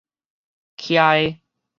[0.77, 1.41] 徛的